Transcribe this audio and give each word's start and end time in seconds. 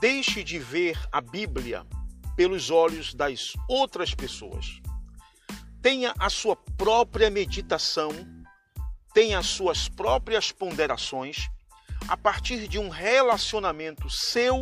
Deixe 0.00 0.42
de 0.42 0.58
ver 0.58 0.98
a 1.12 1.20
Bíblia 1.20 1.86
pelos 2.34 2.70
olhos 2.70 3.12
das 3.12 3.52
outras 3.68 4.14
pessoas. 4.14 4.80
Tenha 5.82 6.14
a 6.18 6.30
sua 6.30 6.56
própria 6.56 7.28
meditação, 7.28 8.10
tenha 9.12 9.38
as 9.38 9.46
suas 9.46 9.90
próprias 9.90 10.50
ponderações 10.50 11.50
a 12.08 12.16
partir 12.16 12.66
de 12.66 12.78
um 12.78 12.88
relacionamento 12.88 14.08
seu 14.08 14.60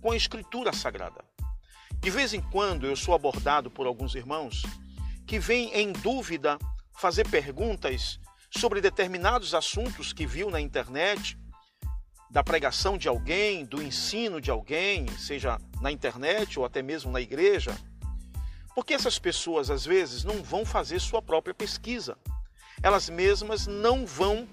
com 0.00 0.12
a 0.12 0.16
Escritura 0.16 0.72
Sagrada. 0.72 1.22
De 1.98 2.08
vez 2.08 2.32
em 2.32 2.40
quando 2.40 2.86
eu 2.86 2.96
sou 2.96 3.14
abordado 3.14 3.70
por 3.70 3.86
alguns 3.86 4.14
irmãos 4.14 4.62
que 5.26 5.38
vêm 5.38 5.74
em 5.74 5.92
dúvida 5.92 6.58
fazer 6.96 7.28
perguntas 7.28 8.18
sobre 8.50 8.80
determinados 8.80 9.54
assuntos 9.54 10.10
que 10.10 10.26
viu 10.26 10.50
na 10.50 10.58
internet, 10.58 11.38
da 12.30 12.44
pregação 12.44 12.96
de 12.96 13.08
alguém, 13.08 13.64
do 13.64 13.82
ensino 13.82 14.40
de 14.40 14.50
alguém, 14.50 15.06
seja 15.18 15.60
na 15.80 15.90
internet 15.90 16.58
ou 16.58 16.64
até 16.64 16.80
mesmo 16.80 17.10
na 17.10 17.20
igreja. 17.20 17.76
Porque 18.74 18.94
essas 18.94 19.18
pessoas 19.18 19.68
às 19.68 19.84
vezes 19.84 20.22
não 20.22 20.42
vão 20.42 20.64
fazer 20.64 21.00
sua 21.00 21.20
própria 21.20 21.52
pesquisa. 21.52 22.16
Elas 22.82 23.10
mesmas 23.10 23.66
não 23.66 24.06
vão 24.06 24.48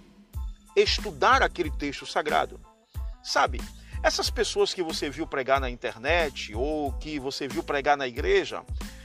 estudar 0.75 1.43
aquele 1.43 1.69
texto 1.69 2.05
sagrado. 2.05 2.59
Sabe, 3.23 3.61
essas 4.01 4.29
pessoas 4.29 4.73
que 4.73 4.81
você 4.81 5.09
viu 5.09 5.27
pregar 5.27 5.59
na 5.59 5.69
internet 5.69 6.55
ou 6.55 6.91
que 6.93 7.19
você 7.19 7.47
viu 7.47 7.61
pregar 7.61 7.95
na 7.95 8.07
igreja, 8.07 8.63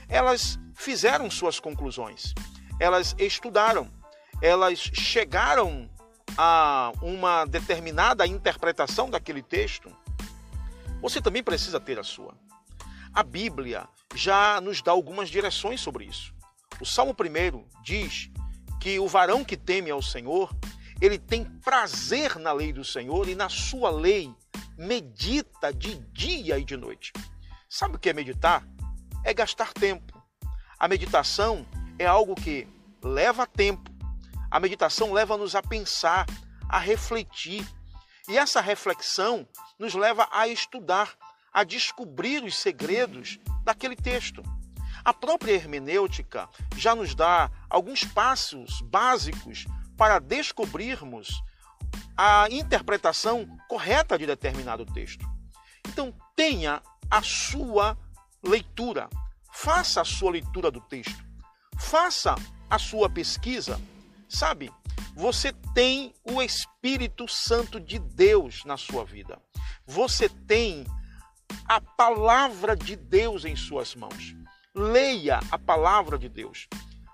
elas 0.09 0.59
fizeram 0.75 1.31
suas 1.31 1.61
conclusões, 1.61 2.35
elas 2.79 3.15
estudaram, 3.19 3.91
elas 4.41 4.79
chegaram 4.79 5.91
a 6.37 6.93
uma 7.03 7.45
determinada 7.45 8.27
interpretação 8.27 9.11
daquele 9.11 9.43
texto. 9.43 9.95
Você 11.01 11.21
também 11.21 11.43
precisa 11.43 11.81
ter 11.81 11.99
a 11.99 12.05
sua. 12.05 12.35
A 13.13 13.23
Bíblia 13.23 13.89
já 14.15 14.61
nos 14.61 14.81
dá 14.81 14.93
algumas 14.93 15.29
direções 15.29 15.81
sobre 15.81 16.05
isso. 16.05 16.35
O 16.81 16.87
Salmo 16.87 17.15
1 17.15 17.83
diz 17.83 18.31
que 18.81 18.99
o 18.99 19.07
varão 19.07 19.45
que 19.45 19.57
teme 19.57 19.91
ao 19.91 20.03
Senhor, 20.03 20.55
ele 21.01 21.19
tem 21.19 21.45
prazer 21.45 22.39
na 22.39 22.53
lei 22.53 22.73
do 22.73 22.85
Senhor 22.85 23.29
e 23.29 23.35
na 23.35 23.49
sua 23.49 23.91
lei 23.91 24.35
medita 24.77 25.73
de 25.73 25.97
dia 26.13 26.59
e 26.59 26.65
de 26.65 26.77
noite. 26.77 27.13
Sabe 27.69 27.97
o 27.97 27.99
que 27.99 28.09
é 28.09 28.13
meditar? 28.13 28.67
É 29.25 29.33
gastar 29.33 29.73
tempo. 29.73 30.21
A 30.79 30.89
meditação 30.89 31.67
é 31.99 32.07
algo 32.07 32.35
que 32.35 32.67
leva 33.03 33.47
tempo. 33.47 33.92
A 34.53 34.61
meditação 34.61 35.15
leva-nos 35.15 35.55
a 35.55 35.63
pensar, 35.63 36.27
a 36.69 36.79
refletir. 36.79 37.67
E 38.29 38.37
essa 38.37 38.61
reflexão 38.61 39.49
nos 39.79 39.95
leva 39.95 40.29
a 40.31 40.47
estudar, 40.47 41.15
a 41.51 41.65
descobrir 41.65 42.45
os 42.45 42.55
segredos 42.59 43.41
daquele 43.65 43.97
texto. 43.97 44.43
A 45.03 45.15
própria 45.15 45.53
hermenêutica 45.53 46.51
já 46.77 46.95
nos 46.95 47.15
dá 47.15 47.51
alguns 47.71 48.05
passos 48.05 48.83
básicos 48.83 49.65
para 49.97 50.19
descobrirmos 50.19 51.43
a 52.15 52.47
interpretação 52.51 53.49
correta 53.71 54.19
de 54.19 54.27
determinado 54.27 54.85
texto. 54.85 55.27
Então, 55.89 56.15
tenha 56.37 56.83
a 57.11 57.23
sua 57.23 57.97
leitura, 58.45 59.09
faça 59.51 60.03
a 60.03 60.05
sua 60.05 60.33
leitura 60.33 60.71
do 60.71 60.81
texto, 60.83 61.25
faça 61.79 62.35
a 62.69 62.79
sua 62.79 63.09
pesquisa. 63.09 63.81
Sabe, 64.33 64.73
você 65.15 65.53
tem 65.75 66.15
o 66.25 66.41
Espírito 66.41 67.29
Santo 67.29 67.79
de 67.79 67.99
Deus 67.99 68.65
na 68.65 68.79
sua 68.79 69.05
vida. 69.05 69.39
Você 69.87 70.27
tem 70.27 70.87
a 71.69 71.79
palavra 71.83 72.75
de 72.75 72.97
Deus 72.97 73.45
em 73.45 73.55
suas 73.55 73.95
mãos. 73.95 74.35
Leia 74.75 75.39
a 75.51 75.59
palavra 75.59 76.19
de 76.19 76.31
Deus. 76.31 76.67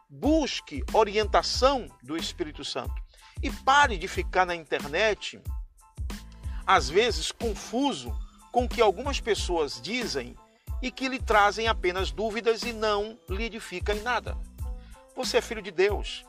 Busque 0.08 0.84
orientação 0.92 1.88
do 2.04 2.16
Espírito 2.16 2.64
Santo. 2.64 2.94
E 3.42 3.50
pare 3.50 3.98
de 3.98 4.06
ficar 4.06 4.46
na 4.46 4.54
internet, 4.54 5.42
às 6.64 6.88
vezes 6.88 7.32
confuso 7.32 8.16
com 8.52 8.64
o 8.64 8.68
que 8.68 8.80
algumas 8.80 9.20
pessoas 9.20 9.80
dizem 9.80 10.36
e 10.80 10.88
que 10.88 11.08
lhe 11.08 11.18
trazem 11.18 11.66
apenas 11.66 12.12
dúvidas 12.12 12.62
e 12.62 12.72
não 12.72 13.18
lhe 13.28 13.42
edificam 13.42 13.96
em 13.96 14.02
nada. 14.02 14.38
Você 15.16 15.38
é 15.38 15.40
filho 15.40 15.60
de 15.60 15.72
Deus. 15.72 16.24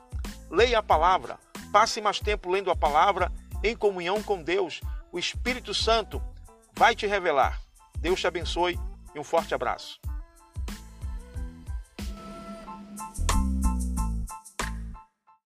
Leia 0.50 0.80
a 0.80 0.84
palavra, 0.84 1.38
passe 1.72 2.02
mais 2.02 2.20
tempo 2.20 2.50
lendo 2.50 2.72
a 2.72 2.76
palavra 2.76 3.32
em 3.64 3.76
comunhão 3.76 4.22
com 4.24 4.42
Deus. 4.42 4.82
O 5.12 5.20
Espírito 5.20 5.74
Santo 5.74 6.22
vai 6.76 6.96
te 6.96 7.06
revelar. 7.06 7.62
Deus 8.00 8.20
te 8.20 8.28
abençoe 8.28 8.80
e 9.14 9.20
um 9.20 9.24
forte 9.24 9.54
abraço. 9.54 10.00